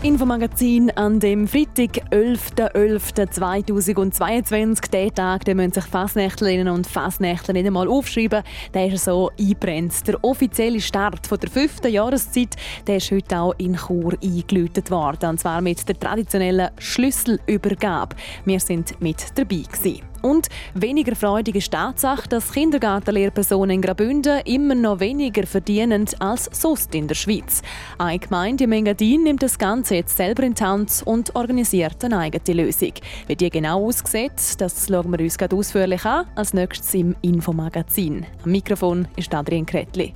[0.00, 4.92] Infomagazin an dem Freitag, 11.11.2022.
[4.92, 8.44] Der Tag, den müssen sich Fassnächtlerinnen und Fassnächtler nicht einmal aufschreiben.
[8.74, 10.06] Der ist so einbrennt.
[10.06, 12.54] Der offizielle Start der fünften Jahreszeit
[12.86, 15.30] der ist heute auch in Chur eingeläutet worden.
[15.30, 18.14] Und zwar mit der traditionellen Schlüsselübergabe.
[18.44, 19.64] Wir sind mit dabei.
[19.68, 20.07] Gewesen.
[20.22, 26.94] Und weniger freudig ist Tatsache, dass Kindergartenlehrpersonen in Graubünden immer noch weniger verdienen als sonst
[26.94, 27.62] in der Schweiz.
[27.98, 32.18] Eine Gemeinde in Engadin nimmt das Ganze jetzt selber in die Hand und organisiert eine
[32.18, 32.92] eigene Lösung.
[33.26, 38.26] Wie die genau aussieht, das schauen wir uns ausführlich an, als nächstes im Infomagazin.
[38.44, 40.14] Am Mikrofon ist Adrian Kretli.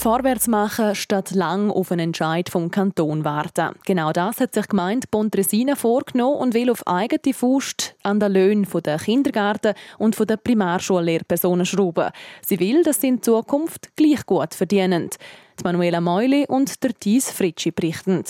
[0.00, 3.74] Vorwärts machen, statt lang auf einen Entscheid vom Kanton warten.
[3.84, 8.32] Genau das hat sich die Gemeinde Pontresina vorgenommen und will auf eigene Faust an den
[8.32, 12.12] Löhnen der Kindergarten- und der Primarschullehrpersonen schrauben.
[12.40, 15.10] Sie will, dass sie in Zukunft gleich gut verdienen.
[15.58, 18.24] Die Manuela Meuli und der Thies Fritschi berichten.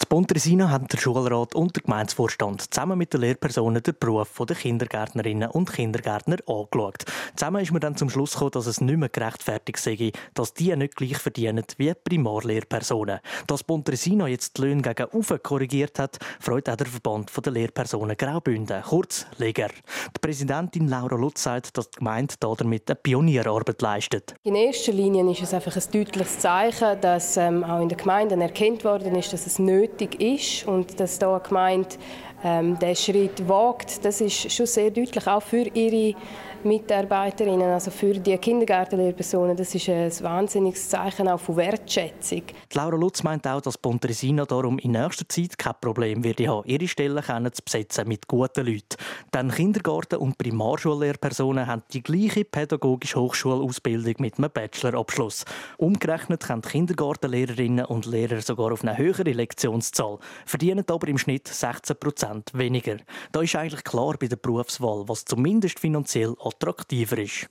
[0.00, 4.56] Zu Pontresina haben der Schulrat und der Gemeindevorstand zusammen mit den Lehrpersonen den Beruf der
[4.56, 7.04] Kindergärtnerinnen und Kindergärtner angeschaut.
[7.36, 10.74] Zusammen ist man dann zum Schluss gekommen, dass es nicht mehr gerechtfertigt sei, dass die
[10.74, 13.20] nicht gleich verdienen wie Primarlehrpersonen.
[13.46, 18.16] Dass Pontresina jetzt die Löhne gegen Ufe korrigiert hat, freut auch der Verband der Lehrpersonen
[18.16, 19.68] Graubünden, kurz Leger.
[19.68, 24.34] Die Präsidentin Laura Lutz sagt, dass die Gemeinde damit eine Pionierarbeit leistet.
[24.44, 28.40] In erster Linie ist es einfach ein deutliches Zeichen, dass ähm, auch in den Gemeinden
[28.40, 31.88] erkannt worden ist, dass es nicht nötig ist und dass da eine Gemeinde
[32.42, 36.16] ähm, den Schritt wagt, das ist schon sehr deutlich, auch für ihre
[36.64, 39.56] Mitarbeiterinnen, also für die Kindergartenlehrpersonen.
[39.56, 42.42] Das ist ein wahnsinniges Zeichen auch von Wertschätzung.
[42.72, 46.68] Die Laura Lutz meint auch, dass Pontresina darum in nächster Zeit kein Problem wird haben,
[46.68, 47.22] ihre Stellen
[47.52, 48.96] zu besetzen mit guten Leuten.
[49.34, 55.44] Denn Kindergarten- und Primarschullehrpersonen haben die gleiche pädagogische Hochschulausbildung mit einem Bachelorabschluss.
[55.78, 61.96] Umgerechnet können Kindergartenlehrerinnen und Lehrer sogar auf eine höhere Lektionszahl, verdienen aber im Schnitt 16
[61.96, 62.96] Prozent weniger.
[63.32, 67.48] Da ist eigentlich klar bei der Berufswahl, was zumindest finanziell attraktiver ist.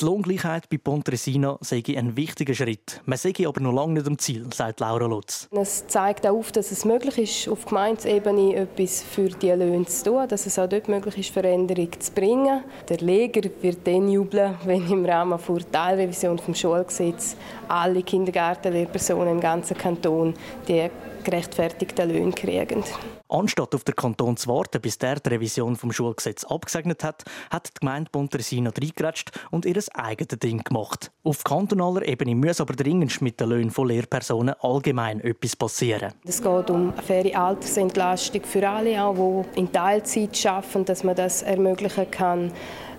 [0.00, 3.00] Die Lohngleichheit bei Pontresina sei ein wichtiger Schritt.
[3.06, 5.48] Man sei aber noch lange nicht am Ziel, sagt Laura Lutz.
[5.52, 10.10] Es zeigt auch auf, dass es möglich ist, auf Gemeindeebene etwas für die Löhne zu
[10.10, 12.64] tun, dass es auch dort möglich ist, Veränderungen zu bringen.
[12.88, 17.36] Der Leger wird dann jubeln, wenn im Rahmen der Teilrevision des Schulgesetzes
[17.68, 20.34] alle Kindergartenlehrpersonen im ganzen Kanton
[20.66, 20.90] die
[21.22, 22.82] gerechtfertigten Löhne kriegen.
[23.30, 27.68] Anstatt auf den Kanton zu warten, bis der die Revision vom Schulgesetz abgesegnet hat, hat
[27.68, 31.12] die Gemeinde Pontresina reingeratscht und ihr eigenes Ding gemacht.
[31.22, 36.12] Auf kantonaler Ebene muss aber dringend mit den Löhnen von Lehrpersonen allgemein etwas passieren.
[36.26, 41.14] Es geht um eine faire Altersentlastung für alle, auch, die in Teilzeit arbeiten, dass man
[41.14, 42.52] das ermöglichen kann.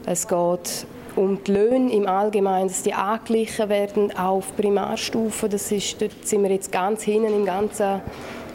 [0.06, 0.86] Es geht
[1.18, 5.50] um die Löhne im Allgemeinen, dass die angeglichen werden auf Primarstufe.
[5.50, 8.02] Das ist, dort sind wir jetzt ganz hinten im ganzen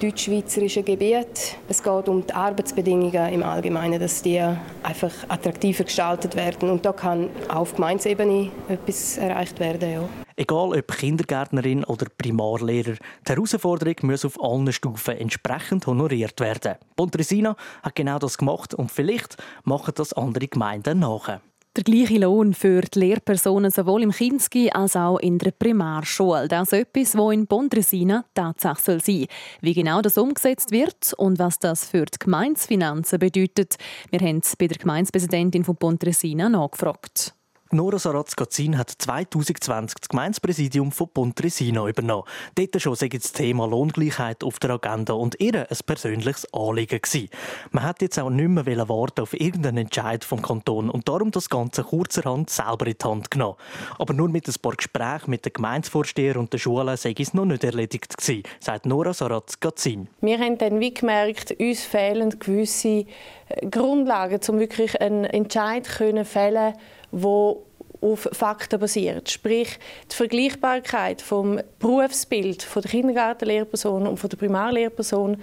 [0.00, 1.56] deutschschweizerischen Gebiet.
[1.68, 4.40] Es geht um die Arbeitsbedingungen im Allgemeinen, dass die
[4.82, 6.70] einfach attraktiver gestaltet werden.
[6.70, 9.90] Und da kann auf Gemeinsebene etwas erreicht werden.
[9.90, 10.08] Ja.
[10.36, 12.96] Egal ob Kindergärtnerin oder Primarlehrer,
[13.26, 16.74] die Herausforderung muss auf allen Stufen entsprechend honoriert werden.
[16.94, 21.40] Pontresina hat genau das gemacht und vielleicht machen das andere Gemeinden nachher.
[21.76, 26.48] Der gleiche Lohn für die Lehrpersonen sowohl im Kinski als auch in der Primarschule.
[26.48, 29.26] Das ist etwas, das in Pontresina Tatsache soll sein
[29.60, 33.76] Wie genau das umgesetzt wird und was das für die Gemeinsfinanzen bedeutet,
[34.08, 37.35] wir haben bei der Gemeindepräsidentin von Pontresina nachgefragt.
[37.72, 42.22] Nora Saratz-Gazin hat 2020 das Gemeindepräsidium von Pontresina übernommen.
[42.54, 47.28] Dort schon sei das Thema Lohngleichheit auf der Agenda und ihr ein persönliches Anliegen gewesen.
[47.72, 51.50] Man hat jetzt auch nicht mehr warten auf irgendeinen Entscheid vom Kanton und darum das
[51.50, 53.56] Ganze kurzerhand selber in die Hand genommen.
[53.98, 57.46] Aber nur mit ein paar Gesprächen mit den Gemeindevorsteher und den Schulen sei es noch
[57.46, 60.06] nicht erledigt gewesen, sagt Nora Saratz-Gazin.
[60.20, 63.06] Wir haben dann wie gemerkt, uns fehlen gewisse
[63.48, 66.74] äh, Grundlagen, um wirklich einen Entscheid zu fällen
[67.10, 67.64] wo
[68.00, 69.30] auf Fakten basiert.
[69.30, 69.78] Sprich,
[70.10, 75.42] die Vergleichbarkeit vom Berufsbild von der Kindergartenlehrperson und von der Primarlehrperson,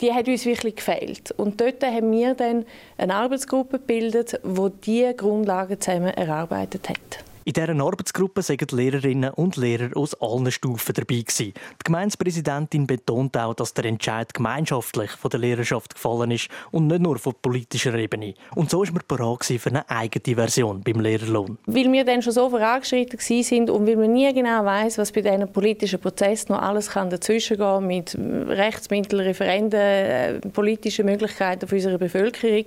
[0.00, 1.30] die hat uns wirklich gefehlt.
[1.32, 2.66] Und dort haben wir dann
[2.98, 7.31] eine Arbeitsgruppe gebildet, die diese Grundlagen zusammen erarbeitet hat.
[7.44, 11.52] In dieser Arbeitsgruppe sind Lehrerinnen und Lehrer aus allen Stufen dabei gewesen.
[11.54, 17.00] Die Gemeindepräsidentin betont auch, dass der Entscheid gemeinschaftlich von der Lehrerschaft gefallen ist und nicht
[17.00, 18.34] nur von politischer Ebene.
[18.54, 21.58] Und so ist man bereit für eine eigene Version beim Lehrerlohn.
[21.66, 25.20] Weil wir dann schon so vorangeschritten sind und weil man nie genau weiß, was bei
[25.20, 31.74] diesen politischen Prozessen noch alles kann dazwischen gehen mit Rechtsmitteln, Referenden, äh, politischen Möglichkeiten für
[31.74, 32.66] unsere Bevölkerung,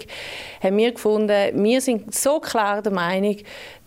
[0.61, 3.37] haben wir gefunden, wir sind so klar der Meinung,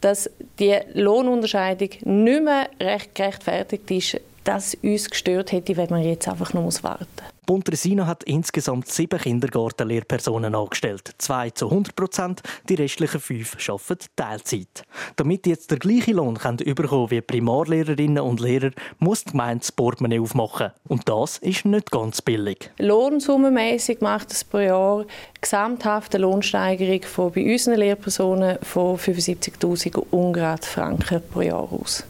[0.00, 6.26] dass die Lohnunterscheidung nicht mehr recht gerechtfertigt ist, dass uns gestört hätte, wenn man jetzt
[6.26, 7.32] einfach nur warten muss.
[7.48, 11.12] Pontresina hat insgesamt sieben Kindergartenlehrpersonen angestellt.
[11.16, 14.84] Zwei zu 100 Prozent, die restlichen fünf arbeiten Teilzeit.
[15.16, 20.20] Damit jetzt der gleiche Lohn überkommen wie Primarlehrerinnen und Lehrer, muss die Gemeinde das Portemonnaie
[20.20, 20.72] aufmachen.
[20.88, 22.70] Und das ist nicht ganz billig.
[22.78, 25.06] Lohnsummenmäßig macht es pro Jahr
[25.40, 32.04] gesamthafte Lohnsteigerung von bei unseren Lehrpersonen von 75.000 ungerade Franken pro Jahr aus.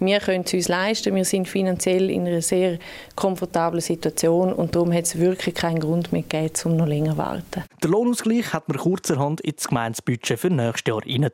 [0.00, 2.78] Wir können es uns leisten, wir sind finanziell in einer sehr
[3.16, 7.18] komfortablen Situation und darum hat es wirklich keinen Grund mehr gegeben, um noch länger zu
[7.18, 7.64] warten.
[7.82, 11.28] Der Lohnausgleich hat man kurzerhand ins Gemeindebudget für nächstes Jahr rein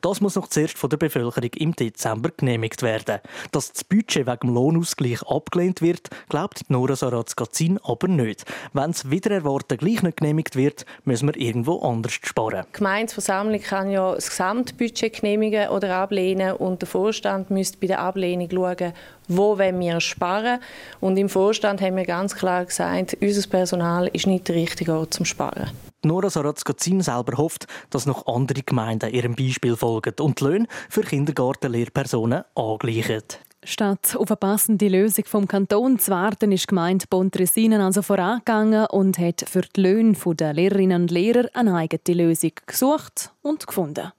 [0.00, 3.18] Das muss noch zuerst von der Bevölkerung im Dezember genehmigt werden.
[3.52, 8.46] Dass das Budget wegen dem Lohnausgleich abgelehnt wird, glaubt Nora Saratz-Gazin aber nicht.
[8.72, 12.64] Wenn es wieder erwarten gleich nicht genehmigt wird, müssen wir irgendwo anders sparen.
[12.68, 18.00] Die Gemeindeversammlung kann ja das Gesamtbudget genehmigen oder ablehnen und der Vorstand müsste bei der
[18.00, 18.92] Ablehnung schauen,
[19.28, 20.60] wo wir sparen
[21.00, 25.14] Und im Vorstand haben wir ganz klar gesagt, unser Personal ist nicht der richtige Ort
[25.14, 25.70] zum Sparen.
[26.04, 31.02] Nora Saratz-Gazin selber hofft, dass noch andere Gemeinden ihrem Beispiel folgen und die Löhne für
[31.02, 33.24] Kindergartenlehrpersonen angleichen.
[33.64, 38.86] Statt auf eine passende Lösung vom Kanton zu warten, ist die Gemeinde Pontresinen also vorangegangen
[38.86, 44.12] und hat für die Löhne der Lehrerinnen und Lehrer eine eigene Lösung gesucht und gefunden.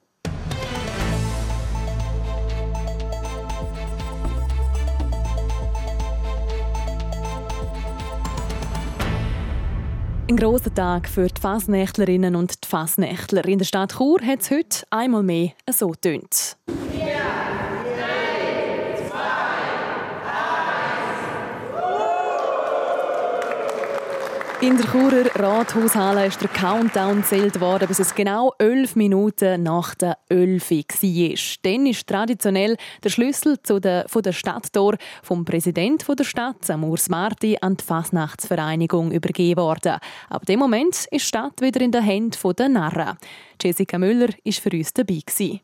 [10.28, 13.44] Ein grosser Tag für die Fasnächtlerinnen und die Fasnächtler.
[13.46, 16.56] In der Stadt Chur hat es heute einmal mehr so tönt.
[24.62, 29.94] In der Churer Rathaushalle ist der Countdown gezählt worden, bis es genau elf Minuten nach
[29.94, 31.38] der Ölfi war.
[31.62, 37.08] Dann ist traditionell der Schlüssel zu der, von der Stadttor vom Präsidenten der Stadt, Urs
[37.08, 39.96] Marti, an die Fasnachtsvereinigung übergeben worden.
[40.28, 43.16] Ab dem Moment ist die Stadt wieder in den Händen der Narren.
[43.62, 45.20] Jessica Müller war für uns dabei.
[45.24, 45.60] Gewesen.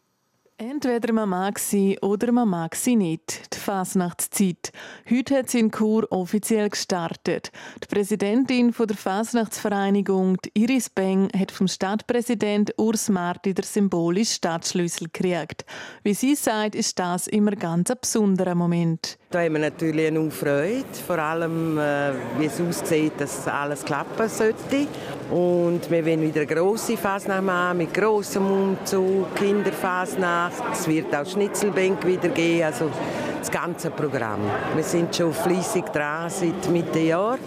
[0.59, 3.55] Entweder man mag sie oder man mag sie nicht.
[3.55, 4.73] Die Fasnachtszeit.
[5.11, 7.53] Heute hat sie in Chur offiziell gestartet.
[7.85, 15.67] Die Präsidentin der Fasnachtsvereinigung, Iris Beng, hat vom Stadtpräsident Urs Marti der symbolische Stadtschlüssel gekriegt.
[16.05, 19.19] Wie sie sagt, ist das immer ganz ein besonderer Moment.
[19.31, 24.29] Da haben wir natürlich eine Freude, vor allem äh, wie es aussieht, dass alles klappen
[24.29, 24.87] sollte.
[25.31, 30.46] Und wir wollen wieder eine grosse Fasnacht machen, mit grossem Umzug, Kinderfasnacht.
[30.73, 32.91] Es wird auch Schnitzelbänke wieder geben, also
[33.39, 34.41] das ganze Programm.
[34.75, 37.39] Wir sind schon fleissig dran seit Mitte Jahr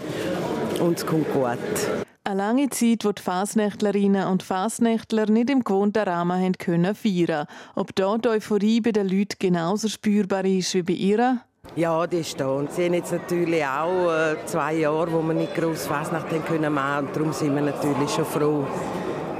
[0.80, 1.58] und es kommt gut.
[2.24, 7.46] Eine lange Zeit, wo die Fasnächtlerinnen und Fasnächtler nicht im gewohnten Rahmen haben können feiern.
[7.74, 11.40] Ob dort die Euphorie bei den Leuten genauso spürbar ist wie bei ihr?
[11.76, 12.48] Ja, die ist da.
[12.48, 16.44] Und sie haben jetzt natürlich auch äh, zwei Jahre, wo wir nicht gross Fasnacht haben
[16.44, 17.06] können machen.
[17.06, 18.66] Und darum sind wir natürlich schon froh,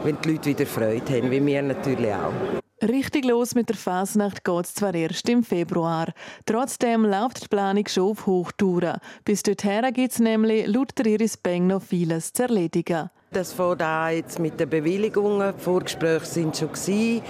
[0.04, 2.59] wenn die Leute wieder Freude haben, wie wir natürlich auch.
[2.82, 6.06] Richtig los mit der Fasnacht geht es zwar erst im Februar.
[6.46, 8.98] Trotzdem läuft die Planung schon auf Hochtouren.
[9.24, 13.10] Bis dorthin gibt es nämlich laut der Iris Beng noch vieles zu erledigen.
[13.32, 13.82] Das fängt
[14.12, 15.52] jetzt mit den Bewilligungen.
[15.58, 17.22] Vorgespräche sind schon gewesen.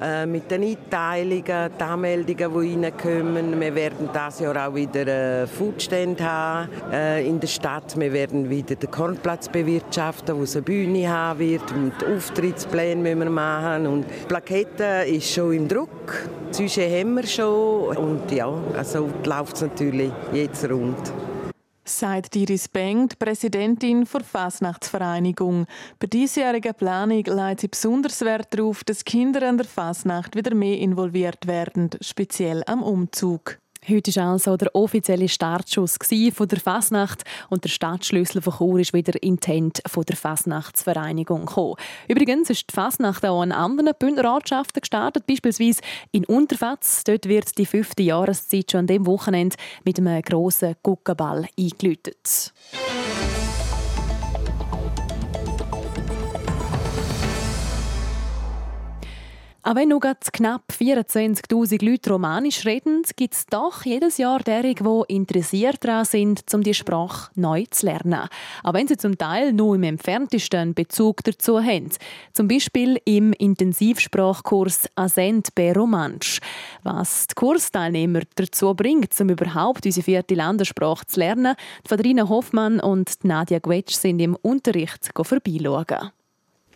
[0.00, 3.58] Äh, mit den Einteilungen, die Anmeldungen, die reinkommen.
[3.58, 7.98] Wir werden dieses Jahr auch wieder äh, Foodstand haben äh, in der Stadt.
[7.98, 11.72] Wir werden wieder den Kornplatz bewirtschaften, wo es eine Bühne haben wird.
[11.72, 13.86] Und Auftrittspläne müssen wir machen.
[13.86, 16.26] Und die Plakette ist schon im Druck.
[16.50, 17.96] Die Sujet haben wir schon.
[17.96, 21.12] Und ja, also läuft es natürlich jetzt rund
[21.88, 25.66] sagt Iris Beng, die Präsidentin der Fasnachtsvereinigung.
[25.98, 30.78] Bei diesjähriger Planung legt sie besonders Wert darauf, dass Kinder an der Fasnacht wieder mehr
[30.78, 33.58] involviert werden, speziell am Umzug.
[33.88, 35.96] Heute war also der offizielle Startschuss
[36.32, 41.46] von der Fasnacht und der Stadtschlüssel von Chur ist wieder in die Hände der Fasnachtsvereinigung
[41.46, 41.76] gekommen.
[42.08, 47.04] Übrigens ist die Fasnacht auch an anderen Bündner Ortschaften gestartet, beispielsweise in Unterfatz.
[47.04, 52.52] Dort wird die fünfte Jahreszeit schon an dem Wochenende mit einem grossen Guckenball eingeläutet.
[59.68, 65.12] Auch wenn nur knapp 24.000 Leute Romanisch reden, gibt es doch jedes Jahr derige, die
[65.12, 68.28] interessiert daran sind, um die Sprache neu zu lernen.
[68.62, 71.90] Auch wenn sie zum Teil nur im entferntesten Bezug dazu haben.
[72.32, 76.38] Zum Beispiel im Intensivsprachkurs Ascent bei Romansch.
[76.84, 83.24] Was die Kursteilnehmer dazu bringt, um überhaupt unsere vierte Landessprache zu lernen, Fadrina Hoffmann und
[83.24, 86.12] Nadia Gwetsch sind im Unterricht vorbeischauen.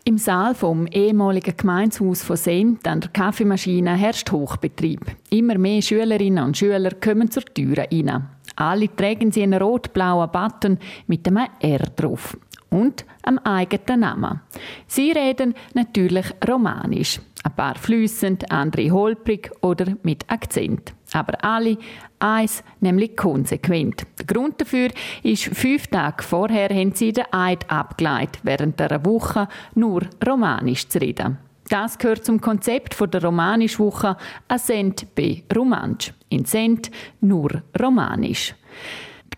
[0.04, 5.00] Im Saal vom ehemaligen Gemeinshaus von Sent an der Kaffeemaschine herrscht Hochbetrieb.
[5.28, 8.28] Immer mehr Schülerinnen und Schüler kommen zur Tür rein.
[8.57, 12.38] Alle tragen sie einen rot-blauen Button mit einem R drauf
[12.71, 14.40] und am eigenen Namen.
[14.87, 17.21] Sie reden natürlich Romanisch.
[17.42, 20.95] Ein paar flüssend, andere holprig oder mit Akzent.
[21.12, 21.76] Aber alle
[22.21, 24.07] eins, nämlich konsequent.
[24.19, 24.89] Der Grund dafür
[25.23, 31.00] ist, fünf Tage vorher haben sie den Eid abgeleitet, während einer Woche nur Romanisch zu
[31.00, 31.39] reden.
[31.69, 34.17] Das gehört zum Konzept der Romanisch-Woche
[34.49, 36.12] Ascent B Romansch.
[36.29, 38.55] In Sent nur Romanisch.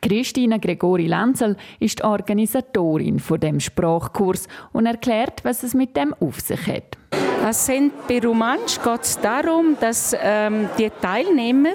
[0.01, 6.15] Christina Gregori Lanzel ist die Organisatorin von dem Sprachkurs und erklärt, was es mit dem
[6.15, 6.99] auf sich hat.
[7.45, 11.75] Ascent bei Romansch geht darum, dass ähm, die Teilnehmer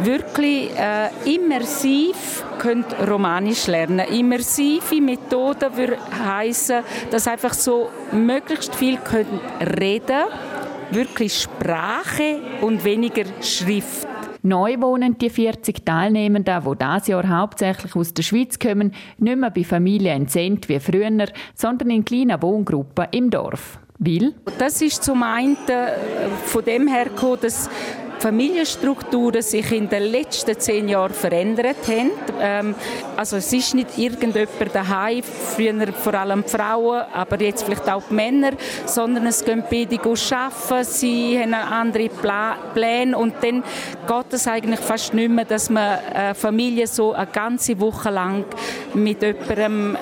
[0.00, 4.00] wirklich äh, immersiv können Romanisch lernen.
[4.00, 10.24] Immersive Methoden würde heißen, dass einfach so möglichst viel können reden,
[10.90, 14.06] wirklich Sprache und weniger Schrift.
[14.42, 19.50] Neu wohnen die 40 Teilnehmenden, die dieses Jahr hauptsächlich aus der Schweiz kommen, nicht mehr
[19.50, 21.10] bei Familien Zent wie früher,
[21.54, 23.78] sondern in kleinen Wohngruppen im Dorf.
[23.98, 24.32] Will?
[24.58, 27.68] Das ist zum einen äh, von dem her gekommen, dass
[28.18, 32.10] Familienstrukturen sich in den letzten zehn Jahren verändert haben.
[32.40, 32.74] Ähm,
[33.16, 38.14] also es ist nicht irgendjemand daheim, früher vor allem Frauen, aber jetzt vielleicht auch die
[38.14, 38.50] Männer,
[38.86, 42.08] sondern es gehen beide arbeiten, sie haben andere
[42.74, 43.62] Pläne und dann
[44.06, 48.44] geht es eigentlich fast nicht mehr, dass man eine Familie so eine ganze Woche lang
[48.94, 49.96] mit jemandem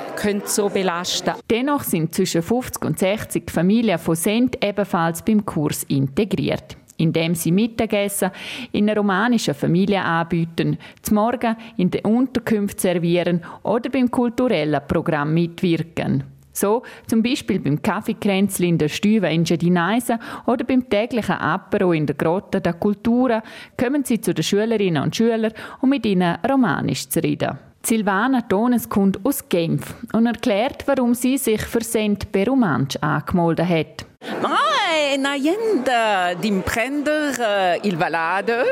[0.45, 1.35] so belasten.
[1.51, 7.53] Dennoch sind zwischen 50 und 60 Familien von Sent ebenfalls beim Kurs integriert indem sie
[7.53, 8.31] Mittagessen
[8.73, 15.35] in einer romanischen Familie anbieten, zum Morgen in den Unterkünften servieren oder beim kulturellen Programm
[15.35, 16.25] mitwirken.
[16.57, 22.07] So zum Beispiel beim Kaffeekränzli in der Stüwe in Gedinaise oder beim täglichen Apero in
[22.07, 23.43] der Grotte der Kultura
[23.77, 27.59] kommen sie zu den Schülerinnen und Schülern, um mit ihnen Romanisch zu reden.
[27.87, 34.07] Silvana Tones kommt aus Genf und erklärt, warum sie sich für Saint Berumansch angemeldet hat.
[34.43, 34.59] Ma
[34.91, 38.65] è un'azienda di imprendere il Valader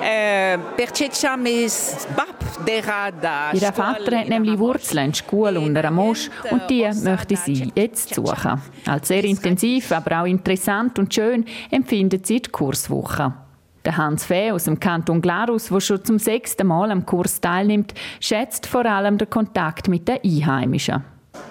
[0.00, 3.52] eh, per mes bab derada.
[3.52, 8.14] Ihr Vater hat nämlich Wurzeln in Schule unter einer Mosch und die möchte sie jetzt
[8.14, 8.62] suchen.
[8.86, 13.34] Als sehr intensiv, aber auch interessant und schön empfindet sie die Kurswoche.
[13.84, 17.94] Der Hans Fee aus dem Kanton Glarus, der schon zum sechsten Mal am Kurs teilnimmt,
[18.20, 21.02] schätzt vor allem den Kontakt mit den Einheimischen.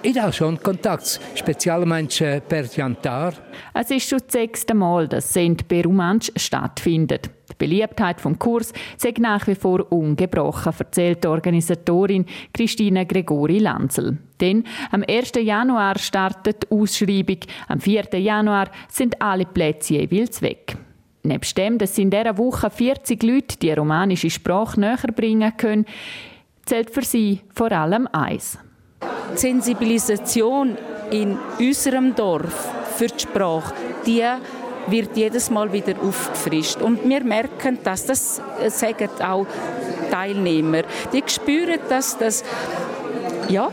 [0.03, 3.33] Ich habe schon Kontakt, spezialmente per Jantar.
[3.73, 5.67] Es ist schon das sechste Mal, dass St.
[5.67, 7.29] Berumansch stattfindet.
[7.49, 14.17] Die Beliebtheit vom Kurs sei nach wie vor ungebrochen, erzählt die Organisatorin Christine Gregori Lanzel.
[14.39, 15.31] Denn am 1.
[15.41, 18.19] Januar startet die Ausschreibung, am 4.
[18.19, 20.77] Januar sind alle Plätze jeweils weg.
[21.23, 25.85] Nebst dem, dass in dieser Woche 40 Leute die romanische Sprache näher bringen können,
[26.65, 28.57] zählt für sie vor allem eins.
[29.33, 30.77] Die Sensibilisation
[31.11, 33.73] in unserem Dorf für die Sprache,
[34.05, 34.23] die
[34.87, 36.81] wird jedes Mal wieder aufgefrischt.
[36.81, 39.45] Und wir merken dass das sagen auch
[40.09, 40.83] Teilnehmer.
[41.13, 42.43] Die spüren, dass das
[43.49, 43.71] ja,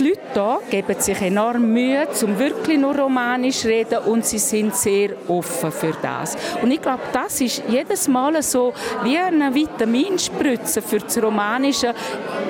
[0.00, 4.38] die Leute hier geben sich enorm Mühe, um wirklich nur Romanisch zu reden und sie
[4.38, 6.36] sind sehr offen für das.
[6.62, 11.94] Und ich glaube, das ist jedes Mal so wie eine Vitaminspritze für das Romanische,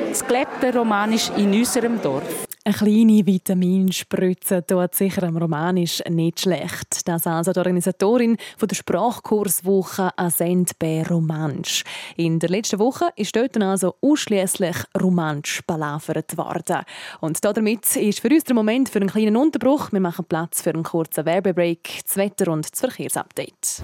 [0.09, 2.47] das gelebte Romanisch in unserem Dorf.
[2.67, 7.07] Eine kleine Vitaminspritze tut sicher am Romanisch nicht schlecht.
[7.07, 11.85] Das also die Organisatorin von der Sprachkurswoche Ascent bei Romansch.
[12.17, 16.87] In der letzten Woche ist dort also ausschließlich Romansch belavert worden.
[17.21, 19.93] Und damit ist für uns der Moment für einen kleinen Unterbruch.
[19.93, 23.83] Wir machen Platz für einen kurzen Werbebreak, das Wetter und das Verkehrsupdate.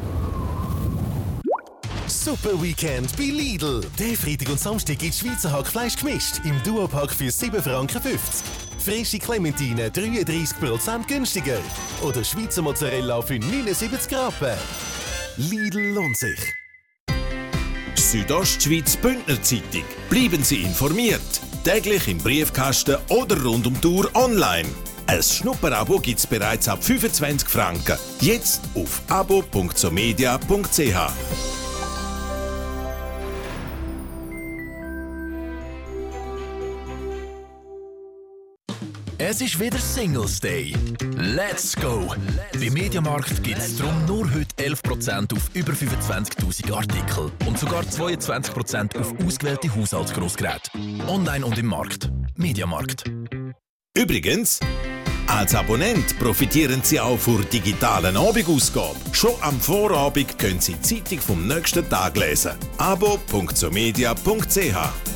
[2.07, 3.83] Super Weekend bei Lidl.
[3.99, 8.70] Der Freitag und Samstag gibt Schweizer Hackfleisch gemischt im Duopack für 7,50 Franken.
[8.81, 11.59] Frische Clementine 33% günstiger.
[12.03, 14.57] Oder Schweizer Mozzarella für 79 Rappen.
[15.37, 16.39] Lidl lohnt sich.
[17.95, 19.85] Südostschweiz Bündner Zeitung.
[20.09, 21.21] Bleiben Sie informiert.
[21.63, 24.69] Täglich im Briefkasten oder rund um Tour online
[25.07, 27.99] Ein Schnupperabo gibt es bereits ab 25 Franken.
[28.21, 31.60] Jetzt auf abo.somedia.ch.
[39.23, 40.75] Es ist wieder Singles Day.
[41.19, 42.15] Let's go!
[42.55, 48.99] Beim Mediamarkt gibt es darum nur heute 11% auf über 25.000 Artikel und sogar 22%
[48.99, 50.71] auf ausgewählte Haushaltsgrossgeräte.
[51.07, 52.11] Online und im Markt.
[52.37, 53.13] Mediamarkt.
[53.95, 54.59] Übrigens,
[55.27, 58.97] als Abonnent profitieren Sie auch von digitalen Abendausgabe.
[59.13, 62.53] Schon am Vorabend können Sie die Zeitung vom nächsten Tag lesen.
[62.79, 65.10] abo.somedia.ch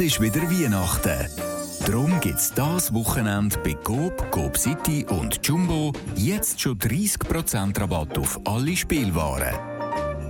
[0.00, 1.28] Bald ist wieder Weihnachten.
[1.84, 8.16] Darum gibt es dieses Wochenende bei Coop, Coop City und Jumbo jetzt schon 30% Rabatt
[8.16, 9.54] auf alle Spielwaren.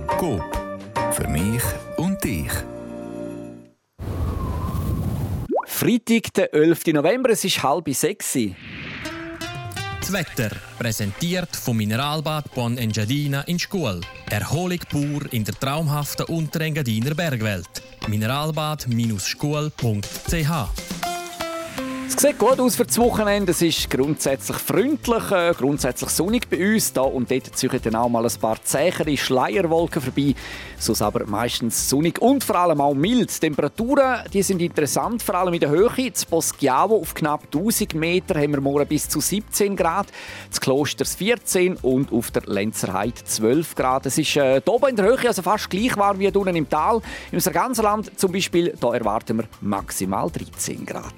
[0.07, 0.43] Coop.
[1.13, 1.61] Für mich
[1.95, 2.51] und dich.
[5.67, 6.87] Freitag, der 11.
[6.87, 8.37] November, es ist halb sechs.
[10.01, 14.01] Das Wetter, präsentiert vom Mineralbad Bon Engadina in Schkuhl.
[14.29, 17.81] Erholung pur in der traumhaften Unterengadiner Bergwelt.
[18.07, 21.00] Mineralbad-schkuhl.ch
[22.13, 23.51] Es sieht gut aus für das Wochenende.
[23.51, 26.91] Es ist grundsätzlich freundlich, äh, grundsätzlich sonnig bei uns.
[26.91, 30.35] Da und dort ziehen dann auch mal ein paar zähere Schleierwolken vorbei.
[30.77, 33.33] Sonst aber meistens sonnig und vor allem auch mild.
[33.33, 36.11] Die Temperaturen die sind interessant, vor allem in der Höhe.
[36.11, 40.07] Das Poschiavo auf knapp 1000 Meter haben wir morgen bis zu 17 Grad.
[40.49, 44.05] Das Klosters 14 und auf der Lenzerheide 12 Grad.
[44.05, 46.69] Es ist äh, hier oben in der Höhe also fast gleich warm wie unten im
[46.69, 46.97] Tal.
[47.31, 51.13] In unserem ganzen Land zum Beispiel, da erwarten wir maximal 13 Grad.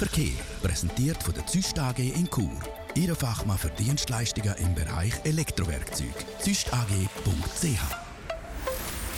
[0.00, 2.48] Verkehr präsentiert von der Züst AG in Chur.
[2.94, 6.14] Ihre Fachmann für Dienstleistungen im Bereich Elektrowerkzeug.
[6.38, 7.66] züstag.ch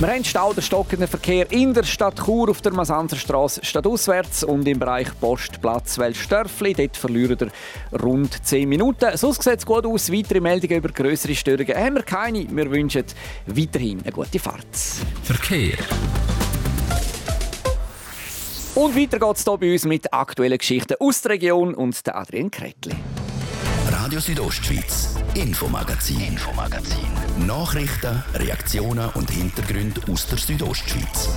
[0.01, 4.67] Wir haben Stau, der stockenden Verkehr in der Stadt Chur auf der Masanzerstraße stadtauswärts und
[4.67, 6.75] im Bereich Postplatz Welsdörfli.
[6.75, 9.17] Dort verlieren wir rund 10 Minuten.
[9.17, 10.11] Sonst sieht es gut aus.
[10.11, 12.45] Weitere Meldungen über größere Störungen haben wir keine.
[12.51, 13.05] Wir wünschen
[13.47, 14.67] weiterhin eine gute Fahrt.
[15.23, 15.79] Verkehr.
[18.75, 22.17] Und weiter geht es hier bei uns mit aktuellen Geschichten aus der Region und der
[22.17, 22.95] Adrian Kretli.
[23.91, 27.07] Radio Südostschweiz, Infomagazin, Infomagazin.
[27.47, 31.29] Nachrichten, Reaktionen und Hintergründe aus der Südostschweiz.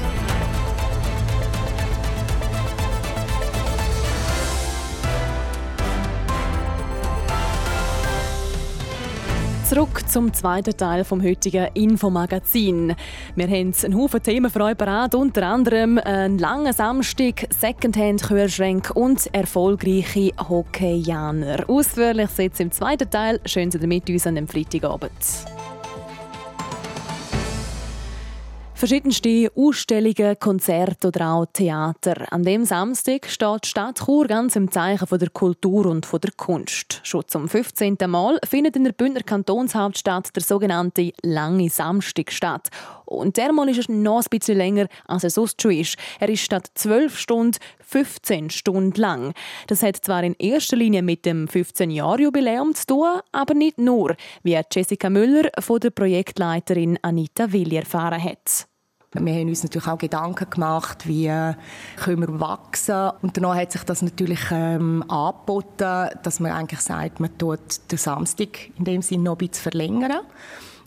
[9.75, 12.95] Zurück zum zweiten Teil vom heutigen Infomagazin.
[13.35, 19.27] Wir haben einen Haufen Themen für euch parat, unter anderem einen langen Samstag, Secondhand-Kühlschrank und
[19.33, 21.65] erfolgreiche Hockeyaner.
[21.67, 23.41] Ausführlich jetzt im zweiten Teil.
[23.43, 25.11] Schön, dass ihr mit uns an dem Freitagabend.
[28.77, 32.29] Verschiedenste Ausstellungen, Konzerte oder auch Theater.
[32.33, 36.19] An dem Samstag steht die Stadt Chur ganz im Zeichen von der Kultur und von
[36.19, 36.99] der Kunst.
[37.03, 37.95] Schon zum 15.
[38.05, 42.67] Mal findet in der Bündner Kantonshauptstadt der sogenannte Lange Samstag statt.
[43.05, 45.97] Und der Mal ist er noch ein bisschen länger, als er sonst schon ist.
[46.19, 49.33] Er ist statt 12 Stunden 15 Stunden lang.
[49.67, 54.59] Das hat zwar in erster Linie mit dem 15-Jahr-Jubiläum zu tun, aber nicht nur, wie
[54.71, 58.67] Jessica Müller von der Projektleiterin Anita Willi erfahren hat.
[59.17, 61.31] Wir haben uns natürlich auch Gedanken gemacht, wie
[61.95, 63.11] können wir wachsen.
[63.21, 67.97] Und danach hat sich das natürlich ähm, angeboten, dass man eigentlich sagt, man tut den
[67.97, 70.19] Samstag in dem Sinne noch ein bisschen verlängern.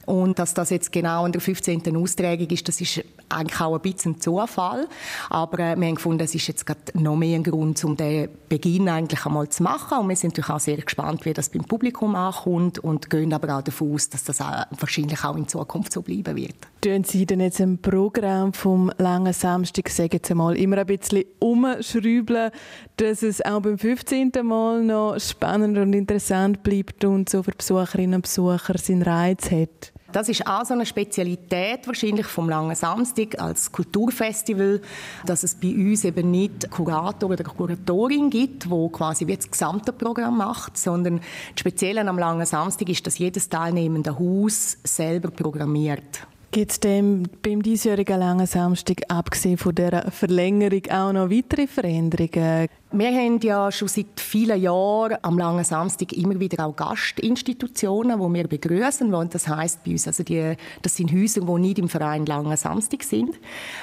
[0.09, 1.95] Und dass das jetzt genau an der 15.
[1.95, 4.89] Austragung ist, das ist eigentlich auch ein bisschen ein Zufall.
[5.29, 8.31] Aber äh, wir haben gefunden, es ist jetzt gerade noch mehr ein Grund, um den
[8.49, 9.99] Beginn eigentlich einmal zu machen.
[9.99, 13.59] Und wir sind natürlich auch sehr gespannt, wie das beim Publikum ankommt und gehen aber
[13.59, 16.57] auch davon aus, dass das auch wahrscheinlich auch in Zukunft so bleiben wird.
[16.81, 21.25] Tun Sie denn jetzt im Programm vom langen Samstag, sagen Sie mal, immer ein bisschen
[21.39, 22.51] umschrauben,
[22.97, 24.33] dass es auch beim 15.
[24.43, 29.93] Mal noch spannend und interessant bleibt und so für Besucherinnen und Besucher seinen Reiz hat?
[30.11, 34.81] Das ist auch so eine Spezialität wahrscheinlich vom Langen Samstag als Kulturfestival,
[35.27, 39.93] dass es bei uns eben nicht Kurator oder Kuratorin gibt, wo quasi wie das gesamte
[39.93, 46.27] Programm macht, sondern das Spezielle am Langen Samstag ist, dass jedes teilnehmende Haus selber programmiert.
[46.51, 52.69] Gibt es beim diesjährigen Langen Samstag, abgesehen von dieser Verlängerung, auch noch weitere Veränderungen?
[52.91, 58.35] Wir haben ja schon seit vielen Jahren am Langen Samstag immer wieder auch Gastinstitutionen, die
[58.35, 59.13] wir begrüßen.
[59.13, 62.57] Und das heißt bei uns, also die, das sind Häuser, die nicht im Verein Langen
[62.57, 63.39] Samstag sind.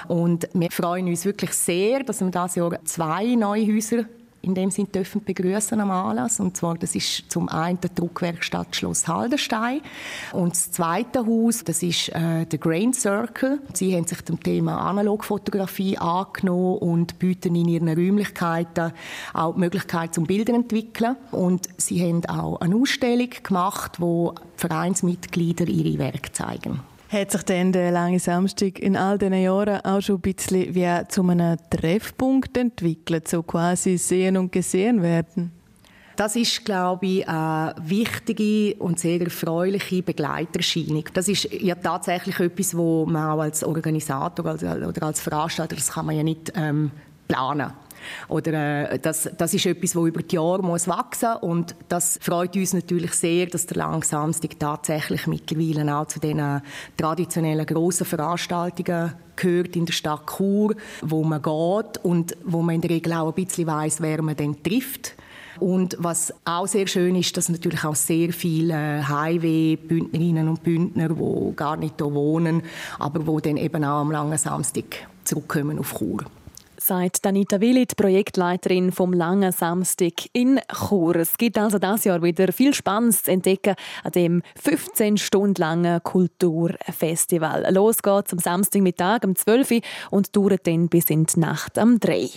[0.08, 4.06] Und wir freuen uns wirklich sehr, dass wir dieses Jahr zwei neue Häuser
[4.46, 6.40] in dem Sinne dürfen begrüßen am Anlass.
[6.40, 9.82] Und zwar, das ist zum einen die Druckwerkstatt Schloss Haldenstein
[10.34, 13.60] und das zweite Haus, das ist äh, der Grain Circle.
[13.74, 18.94] Sie haben sich dem Thema Analogfotografie angenommen und bieten in ihren Räumlichkeiten
[19.34, 21.16] auch die Möglichkeit zum Bilder entwickeln.
[21.32, 26.82] Und sie haben auch eine Ausstellung gemacht, wo Vereinsmitglieder ihre Werke zeigen.
[27.16, 31.08] Hat sich denn der lange Samstag in all diesen Jahren auch schon ein bisschen wie
[31.08, 35.54] zu einem Treffpunkt entwickelt, so quasi sehen und gesehen werden?
[36.18, 41.06] Das ist, glaube ich, eine wichtige und sehr erfreuliche Begleiterscheinung.
[41.14, 46.08] Das ist ja tatsächlich etwas, wo man auch als Organisator oder als Veranstalter, das kann
[46.08, 46.92] man ja nicht ähm,
[47.30, 47.72] planen.
[48.28, 51.42] Oder äh, das, das ist etwas, das über die Jahre muss wachsen muss.
[51.42, 56.62] Und das freut uns natürlich sehr, dass der Langsamstag tatsächlich mittlerweile auch zu den
[56.98, 62.82] traditionellen grossen Veranstaltungen gehört in der Stadt Chur, wo man geht und wo man in
[62.82, 65.16] der Regel auch ein bisschen weiss, wer man dann trifft.
[65.60, 71.56] Und was auch sehr schön ist, dass natürlich auch sehr viele Highway-Bündnerinnen und Bündner, die
[71.56, 72.62] gar nicht hier wohnen,
[73.00, 76.26] aber die dann eben auch am langen Samstag zurückkommen auf Chur
[76.86, 81.16] sagt Danita Willi, die Projektleiterin vom Langen Samstag in Chur.
[81.16, 86.04] Es gibt also dieses Jahr wieder viel Spannendes zu entdecken an dem 15 Stunden langen
[86.04, 87.74] Kulturfestival.
[87.74, 92.00] Los geht's am Samstagmittag um 12 Uhr und dauert dann bis in die Nacht um
[92.00, 92.30] 3 Uhr.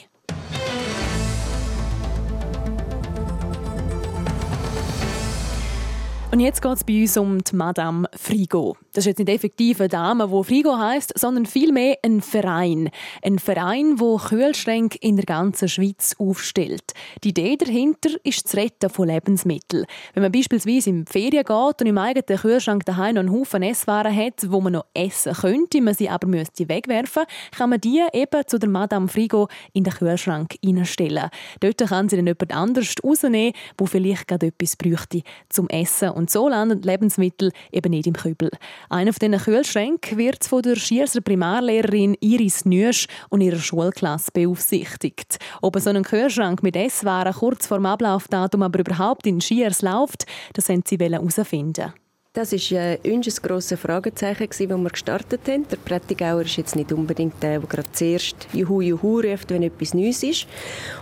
[6.31, 8.77] Und jetzt geht es bei uns um die Madame Frigo.
[8.99, 12.91] Das ist jetzt nicht effektiv eine Dame, die Frigo heißt, sondern vielmehr ein Verein.
[13.23, 16.83] Ein Verein, der Kühlschränke in der ganzen Schweiz aufstellt.
[17.23, 19.85] Die Idee dahinter ist das Retten von Lebensmitteln.
[20.15, 23.63] Wenn man beispielsweise in die Ferien geht und im eigenen Kühlschrank daheim noch einen Haufen
[23.63, 27.23] Esswaren hat, wo man noch essen könnte, man sie aber müsste wegwerfen,
[27.57, 31.31] kann man die eben zu der Madame Frigo in den Kühlschrank einstellen.
[31.61, 36.31] Dort kann sie dann jemand anders rausnehmen, der vielleicht gerade etwas bräuchte zum Essen und
[36.31, 38.51] so landen Lebensmittel eben nicht im Kübel.
[38.91, 45.39] Einer von diesen Kühlschränken wird von der Schierser Primarlehrerin Iris Nüsch und ihrer Schulklasse beaufsichtigt.
[45.61, 50.25] Ob so ein Kühlschrank mit Esswaren kurz vor dem Ablaufdatum aber überhaupt in Schiers läuft,
[50.55, 51.93] das wollen sie herausfinden.
[52.35, 55.67] Das war äh, unser grosses Fragezeichen, als wir gestartet haben.
[55.69, 59.93] Der Prättigauer ist jetzt nicht unbedingt der, der gerade zuerst Juhu, Juhu ruft, wenn etwas
[59.93, 60.47] Neues ist.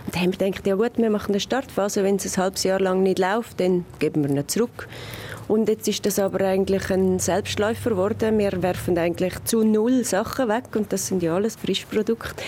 [0.05, 2.03] Und dann haben wir gedacht, ja gut, wir machen eine Startphase.
[2.03, 4.87] Wenn es ein halbes Jahr lang nicht läuft, dann geben wir ihn zurück.
[5.47, 8.37] Und jetzt ist das aber eigentlich ein Selbstläufer geworden.
[8.37, 12.43] Wir werfen eigentlich zu null Sachen weg und das sind ja alles Frischprodukte.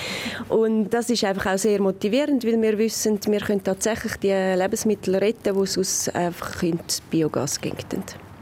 [0.49, 5.15] Und das ist einfach auch sehr motivierend, weil wir wissen, wir können tatsächlich die Lebensmittel
[5.15, 7.75] retten, die sonst einfach in Biogas gehen.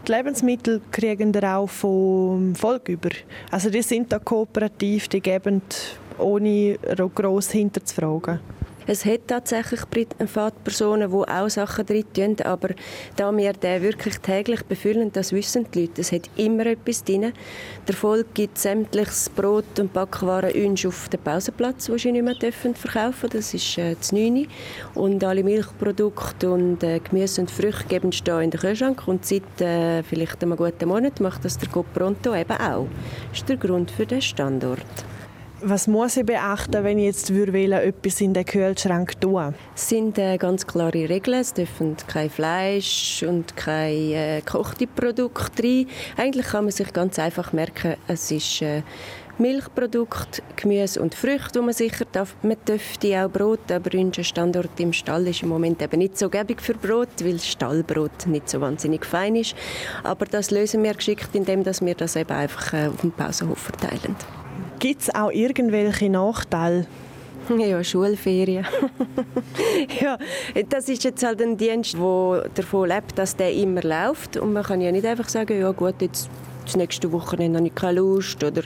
[0.08, 3.10] Die Lebensmittel kriegen wir auch vom Volk über.
[3.52, 5.62] Also die sind da kooperativ, die geben
[6.18, 6.78] ohne
[7.14, 8.40] gross hinterzufragen.
[8.90, 12.70] Es hat tatsächlich Privatpersonen, die auch Sachen drin tun, aber
[13.18, 16.00] da wir den wirklich täglich befüllen, das wissen die Leute.
[16.00, 17.34] Es hat immer etwas drin.
[17.86, 22.36] Der Volk gibt sämtliches Brot und Backwaren uns auf den Pausenplatz, wo sie nicht mehr
[22.36, 24.48] dürfen verkaufen Das ist äh, das 9.
[24.96, 29.06] Und alle Milchprodukte und äh, Gemüse und Früchte geben da in den Kühlschrank.
[29.06, 32.88] Und seit äh, vielleicht einem guten Monat macht das der Copronto eben auch.
[33.32, 34.86] Das ist der Grund für den Standort.
[35.62, 40.20] Was muss ich beachten, wenn ich jetzt will, etwas in den Kühlschrank tun Es sind
[40.20, 41.40] äh, ganz klare Regeln.
[41.40, 45.88] Es dürfen kein Fleisch und kein äh, gekochte Produkte rein.
[46.16, 48.84] Eigentlich kann man sich ganz einfach merken, es ist äh,
[49.40, 52.36] Milchprodukt, Gemüse und Früchte, die man sicher darf.
[52.44, 56.30] Man dürfte auch Brot, aber unser Standort im Stall ist im Moment eben nicht so
[56.30, 59.56] gäbig für Brot, weil Stallbrot nicht so wahnsinnig fein ist.
[60.04, 64.16] Aber das lösen wir geschickt, indem wir das eben einfach äh, auf dem Pausenhof verteilen.
[64.80, 66.86] Gibt es auch irgendwelche Nachteile?
[67.58, 68.66] Ja, Schulferien.
[70.02, 70.18] ja,
[70.70, 74.38] das ist jetzt halt ein Dienst, der davon lebt, dass der immer läuft.
[74.38, 76.30] Und man kann ja nicht einfach sagen, ja gut, jetzt
[76.68, 78.62] das nächste Wochenende habe ich keine Lust oder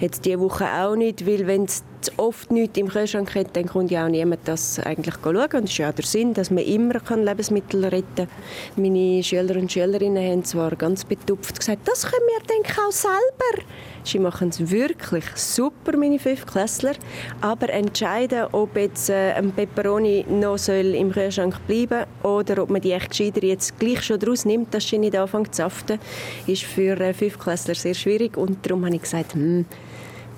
[0.00, 1.84] jetzt diese Woche auch nicht, weil wenn es
[2.16, 5.36] oft nichts im Kühlschrank hat, dann kommt ja auch niemand das eigentlich schauen.
[5.36, 8.28] Und das ist ja auch der Sinn, dass man immer Lebensmittel retten kann.
[8.76, 13.62] Meine Schüler und Schülerinnen haben zwar ganz betupft gesagt, das können wir denke auch selber.
[14.04, 16.94] Sie machen es wirklich super, meine Fünfklässler.
[17.40, 22.80] Aber entscheiden, ob jetzt äh, ein Peperoni noch soll im Kühlschrank bleiben oder ob man
[22.80, 25.98] die echt gescheiter jetzt gleich schon daraus nimmt, dass sie nicht anfängt zu saften,
[26.46, 28.36] ist für äh, Fünfklässler sehr schwierig.
[28.36, 29.64] Und darum habe ich gesagt, hm,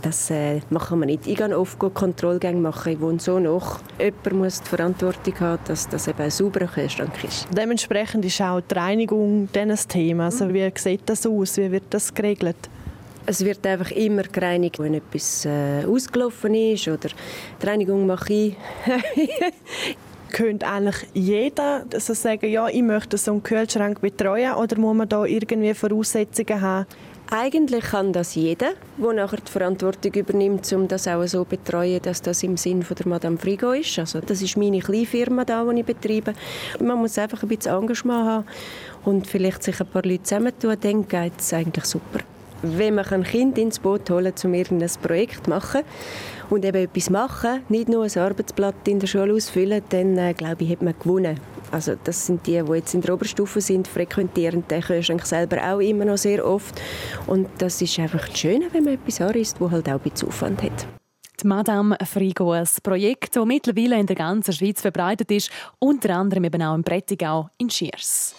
[0.05, 1.27] das äh, machen wir nicht.
[1.27, 2.93] Ich gehe oft Kontrollgänge machen.
[2.93, 3.81] Ich wohne so noch.
[3.99, 7.49] Jemand muss die Verantwortung haben, dass das eben ein sauberer Kühlschrank ist.
[7.57, 10.27] Dementsprechend ist auch die Reinigung dieses Thema.
[10.27, 11.57] Also wie sieht das aus?
[11.57, 12.69] Wie wird das geregelt?
[13.27, 17.09] Es wird einfach immer gereinigt, wenn etwas äh, ausgelaufen ist oder
[17.63, 18.57] die Reinigung mache ich.
[20.35, 25.09] könnte eigentlich jeder also sagen, ja, ich möchte so einen Kühlschrank betreuen oder muss man
[25.09, 26.87] da irgendwie Voraussetzungen haben?
[27.31, 32.01] Eigentlich kann das jeder, der nachher die Verantwortung übernimmt, um das auch so zu betreuen,
[32.03, 33.99] dass das im Sinn von der Madame Frigo ist.
[33.99, 36.35] Also das ist meine kleine Firma, da, die ich betreibe.
[36.81, 38.45] Man muss einfach ein bisschen Engagement haben
[39.05, 42.21] und vielleicht sich ein paar Leute zusammentun, dann geht es eigentlich super.
[42.67, 45.83] Wenn man ein Kind ins Boot holen kann, um irgendein Projekt zu machen
[46.49, 50.65] und eben etwas machen, nicht nur ein Arbeitsblatt in der Schule ausfüllen, dann äh, glaube
[50.65, 51.39] ich, hat man gewonnen.
[51.71, 55.81] Also das sind die, die jetzt in der Oberstufe sind, frequentieren den Kühlschrank selber auch
[55.81, 56.81] immer noch sehr oft.
[57.27, 60.63] Und das ist einfach Schöne, wenn man etwas anrisst, das halt auch ein bisschen Aufwand
[60.63, 60.87] hat.
[61.43, 66.45] Die Madame Frigo, ein Projekt, das mittlerweile in der ganzen Schweiz verbreitet ist, unter anderem
[66.45, 68.37] eben auch in Prättigau in Schiers.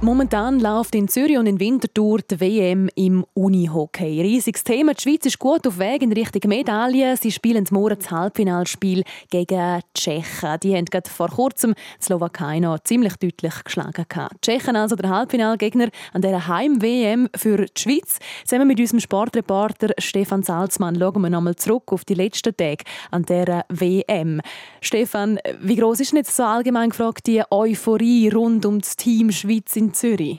[0.00, 4.20] Momentan läuft in Zürich und in Winterthur die WM im Unihockey.
[4.22, 4.94] Riesiges Thema.
[4.94, 7.16] Die Schweiz ist gut auf Weg in Richtung Medaillen.
[7.16, 10.60] Sie spielen morgen das Halbfinalspiel gegen die Tschechen.
[10.62, 14.06] Die haben gerade vor kurzem die Slowakei noch ziemlich deutlich geschlagen.
[14.08, 18.20] Die Tschechen also der Halbfinalgegner an dieser Heim-WM für die Schweiz.
[18.44, 23.24] Zusammen mit unserem Sportreporter Stefan Salzmann schauen wir nochmal zurück auf die letzten Tage an
[23.24, 24.42] dieser WM.
[24.80, 29.32] Stefan, wie groß ist denn jetzt so allgemein gefragt die Euphorie rund um das Team
[29.32, 30.38] Schweiz in Zürich?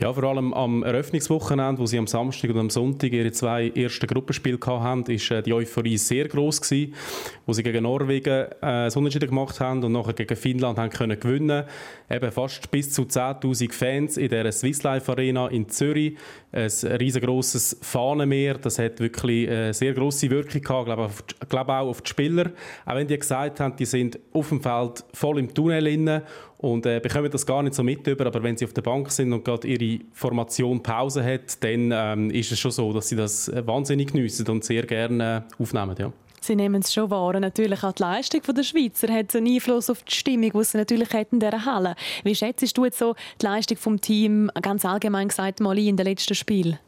[0.00, 4.08] Ja, vor allem am Eröffnungswochenende, wo sie am Samstag und am Sonntag ihre zwei ersten
[4.08, 6.94] Gruppenspiele hatten, war äh, die Euphorie sehr groß gewesen,
[7.46, 11.62] wo sie gegen Norwegen äh, Unentschieden gemacht haben und nachher gegen Finnland haben können gewinnen.
[12.10, 16.16] Eben fast bis zu 10.000 Fans in der Swiss Life Arena in Zürich.
[16.50, 21.72] Ein riesengroßes Fahnenmeer, das hat wirklich eine äh, sehr große Wirkung gehabt, glaube, auf, glaube
[21.72, 22.50] auch auf die Spieler.
[22.84, 26.24] Auch wenn die gesagt haben, die sind auf dem Feld voll im Tunnel inne
[26.64, 29.10] und äh, bekommen das gar nicht so mit über, aber wenn sie auf der Bank
[29.10, 33.16] sind und gerade ihre Formation Pause hat, dann ähm, ist es schon so, dass sie
[33.16, 35.94] das äh, wahnsinnig geniessen und sehr gerne äh, aufnehmen.
[35.98, 36.12] Ja.
[36.40, 37.38] Sie nehmen es schon wahr.
[37.38, 41.12] Natürlich auch die Leistung der Schweizer hat einen Einfluss auf die Stimmung, die sie natürlich
[41.30, 41.96] in dieser Halle.
[42.22, 46.06] Wie schätzt du jetzt so die Leistung des Teams ganz allgemein gesagt mal in den
[46.06, 46.78] letzten Spielen?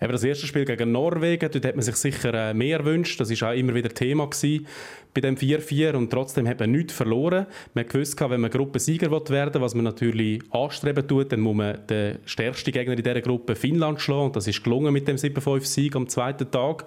[0.00, 3.20] Eben das erste Spiel gegen Norwegen, dort hat man sich sicher äh, mehr gewünscht.
[3.20, 4.66] Das war auch immer wieder Thema gewesen
[5.14, 7.46] bei dem 4-4 und trotzdem hat man nichts verloren.
[7.74, 11.86] Man wusste, wenn man Gruppensieger werden will, was man natürlich anstreben tut, dann muss man
[11.86, 15.96] den stärksten Gegner in dieser Gruppe Finnland schlagen und das ist gelungen mit dem 7-5-Sieg
[15.96, 16.84] am zweiten Tag.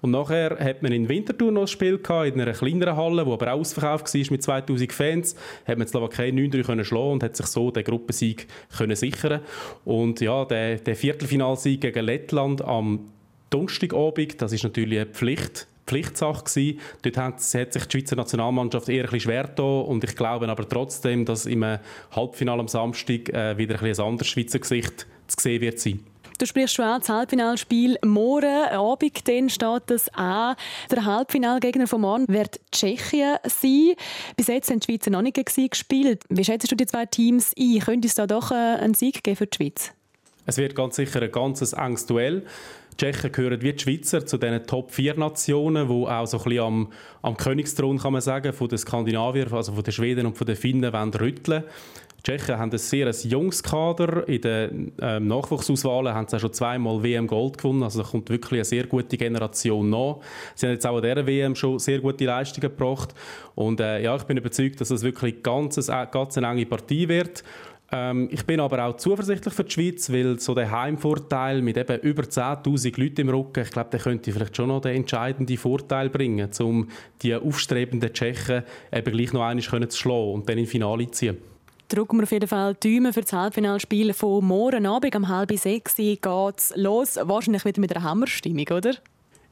[0.00, 3.34] Und nachher hat man in Winterthur noch ein Spiel gehabt, in einer kleineren Halle, wo
[3.34, 7.36] aber auch ausverkauft war mit 2000 Fans, hat man Slowakei 9-3 können schlagen und hat
[7.36, 9.40] sich so den Gruppensieg können sichern
[9.84, 13.12] Und ja, der, der Viertelfinalsieg gegen Lettland am
[13.50, 16.80] Donnerstagabend, das ist natürlich eine Pflicht Pflichtsache gewesen.
[17.02, 20.48] Dort hat, hat sich die Schweizer Nationalmannschaft eher ein bisschen schwer getan und ich glaube
[20.48, 21.64] aber trotzdem, dass im
[22.10, 26.00] Halbfinale am Samstag äh, wieder ein, bisschen ein anderes Schweizer Gesicht zu sehen wird sein.
[26.38, 30.54] Du sprichst schon an, das Halbfinalspiel morgen Abend, dann steht das an.
[30.90, 33.94] Der Halbfinalgegner von morgen wird Tschechien sein.
[34.36, 36.24] Bis jetzt haben die Schweizer noch nicht gespielt.
[36.28, 37.78] Wie schätzt du die zwei Teams ein?
[37.78, 39.92] Könnte es da doch äh, einen Sieg geben für die Schweiz?
[40.44, 42.44] Es wird ganz sicher ein ganz enges Duell.
[42.96, 47.36] Tschechen gehören wie die Schweizer zu diesen Top-4-Nationen, die auch so ein bisschen am, am
[47.36, 50.92] Königsthron, kann man sagen, von den Skandinaviern, also von den Schweden und von den Finnen,
[50.92, 51.64] wollen rütteln.
[52.18, 54.26] Die Tschechen haben ein sehr junges Kader.
[54.26, 57.82] In den ähm, Nachwuchsauswahlen haben sie auch schon zweimal WM Gold gewonnen.
[57.82, 60.16] Also da kommt wirklich eine sehr gute Generation nach.
[60.54, 63.14] Sie haben jetzt auch an dieser WM schon sehr gute Leistungen gebracht.
[63.54, 67.44] Und äh, ja, ich bin überzeugt, dass es wirklich ganz, ganz eine enge Partie wird.
[67.92, 72.00] Ähm, ich bin aber auch zuversichtlich für die Schweiz, weil so der Heimvorteil mit eben
[72.00, 76.10] über 10'000 Leuten im Rücken, ich glaube, der könnte vielleicht schon noch den entscheidenden Vorteil
[76.10, 76.88] bringen, um
[77.22, 81.36] die aufstrebenden Tschechen eben gleich noch einmal zu schlagen und dann ins Finale ziehen.
[81.88, 85.56] Drücken wir auf jeden Fall die Daumen für das Halbfinalspiel von morgen Abend um halb
[85.56, 87.16] sechs geht es los.
[87.22, 88.94] Wahrscheinlich wieder mit einer Hammerstimmung, oder?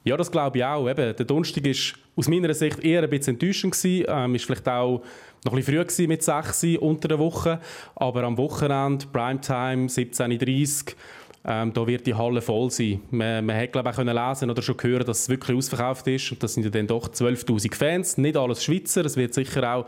[0.05, 0.89] Ja, das glaube ich auch.
[0.89, 1.73] Eben, der Donnerstag war
[2.17, 3.75] aus meiner Sicht eher ein bisschen enttäuschend.
[3.75, 5.03] Es Ähm, ist vielleicht auch
[5.45, 7.59] noch ein bisschen früh mit 6 unter der Woche.
[7.97, 10.95] Aber am Wochenende, Primetime, 17.30 Uhr,
[11.47, 13.03] ähm, da wird die Halle voll sein.
[13.11, 16.33] Man, man hat glaube ich, auch lesen oder schon hören, dass es wirklich ausverkauft ist.
[16.33, 18.17] Und das sind ja dann doch 12'000 Fans.
[18.17, 19.05] Nicht alles Schweizer.
[19.05, 19.87] Es wird sicher auch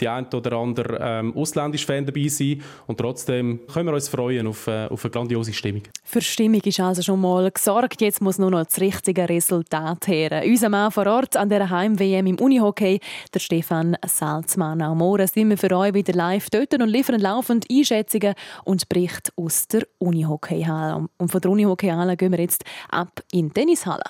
[0.00, 2.62] die ein oder andere ähm, ausländische Fan dabei sein.
[2.86, 5.82] Und trotzdem können wir uns freuen auf, äh, auf eine grandiose Stimmung.
[6.04, 8.00] Für Stimmung ist also schon mal gesorgt.
[8.02, 10.42] Jetzt muss nur noch das richtige Resultat her.
[10.44, 13.00] Unser Mann vor Ort an der Heim-WM im Unihockey,
[13.32, 14.82] der Stefan Salzmann.
[14.82, 19.32] Am Morgen sind wir für euch wieder live dort und liefern laufend Einschätzungen und Berichte
[19.36, 20.97] aus der Unihockey-Halle.
[21.18, 24.04] Und von der Unihockey-Halle gehen wir jetzt ab in die Tennishalle.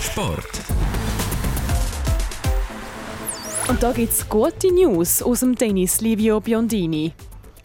[0.00, 0.62] Sport.
[3.68, 7.12] Und da gibt es gute News aus dem Tennis, Livio Biondini.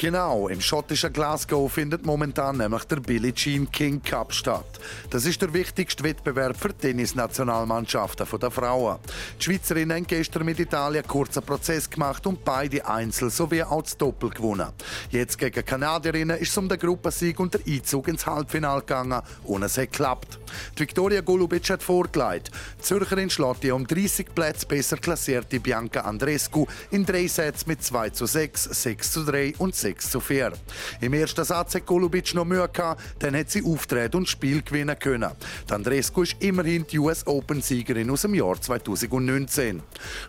[0.05, 4.79] Genau, im schottischen Glasgow findet momentan nämlich der Billie Jean King Cup statt.
[5.09, 8.99] Das ist der wichtigste Wettbewerb für Tennisnationalmannschaften der Frauen.
[9.39, 13.81] Die Schweizerinnen haben gestern mit Italien einen kurzen Prozess gemacht und beide Einzel sowie auch
[13.81, 14.67] das Doppel gewonnen.
[15.09, 19.63] Jetzt gegen Kanadierinnen ist es um den Gruppensieg und den Einzug ins Halbfinale gegangen und
[19.63, 20.37] es hat geklappt.
[20.75, 22.51] Die Viktoria Golubic hat vorgelegt.
[22.77, 27.83] Die Zürcherin schlägt die um 30 Plätze besser klassierte Bianca Andrescu in drei Sätzen mit
[27.83, 30.53] 2 zu 6, 6 zu 3 und 6 zu 4.
[31.01, 34.61] Im ersten Satz hat Golubic noch Mühe gehabt, dann hat sie auftreten und das Spiel
[34.61, 35.31] gewinnen können.
[35.69, 39.81] Die Andrescu ist immerhin die US Open-Siegerin aus dem Jahr 2019.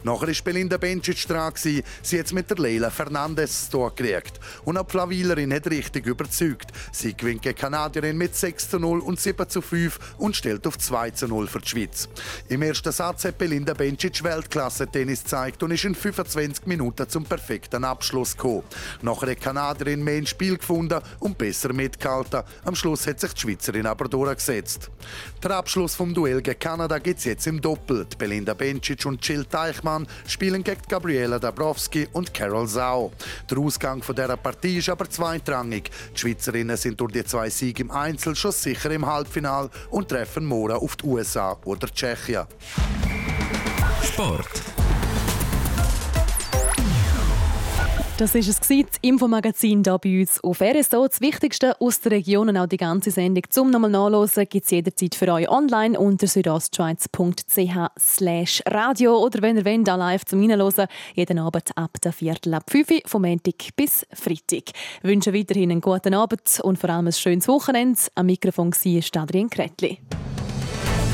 [0.04, 1.52] Nachher war Belinda Bencic dran.
[1.56, 1.82] Sie
[2.18, 4.40] hat mit der Leila Fernandez gekriegt.
[4.64, 6.72] Und auch die Flavilerin hat richtig überzeugt.
[6.92, 10.78] Sie gewinnt gegen Kanadierin mit 6 zu 0 und 7 zu 5 und stellt auf
[10.78, 12.08] 2 zu 0 für die Schweiz.
[12.48, 17.84] Im ersten Satz hat Belinda Bencic Weltklasse-Tennis gezeigt und ist in 25 Minuten zum perfekten
[17.84, 18.64] Abschluss gekommen.
[19.02, 22.42] Nachher die Kanadierin mehr ins Spiel gefunden und besser mitgehalten.
[22.64, 24.90] Am Schluss hat sich die Schweizerin aber durchgesetzt.
[25.40, 28.06] Der Abschluss vom Duell gegen Kanada es jetzt im Doppel.
[28.06, 33.12] Die Belinda Bencic und Jill Teichmann spielen gegen Gabriela Dabrowski und Carol Sau.
[33.48, 35.92] Der Ausgang von dieser Partie ist aber zweitrangig.
[36.16, 40.44] Die Schweizerinnen sind durch die zwei Siege im Einzel schon sicher im Halbfinale und treffen
[40.44, 42.46] morgen auf die USA oder Tschechien.
[44.02, 44.85] Sport.
[48.18, 48.70] Das ist es das
[49.02, 51.06] Infomagazin hier bei uns auf RSO.
[51.06, 54.70] Das Wichtigste aus der Region und auch die ganze Sendung zum nochmal nachlesen gibt es
[54.70, 60.86] jederzeit für euch online unter südostschweiz.ch radio oder wenn ihr wollt, auch live zum Reinhören,
[61.14, 64.70] jeden Abend ab der Viertel ab 5 Uhr, vom Montag bis Freitag.
[64.70, 68.00] Ich wünsche weiterhin einen guten Abend und vor allem ein schönes Wochenende.
[68.14, 69.98] Am Mikrofon war Adrian Kretli.